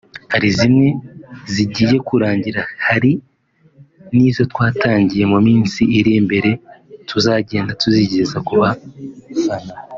[0.33, 0.87] Hari zimwe
[1.53, 3.11] zigiye kurangira hari
[4.15, 6.49] n’izo twatangiye mu minsi iri imbere
[7.09, 9.71] tuzagenda tuzigeza ku bafana”